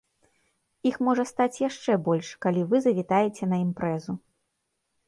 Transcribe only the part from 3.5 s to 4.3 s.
на імпрэзу.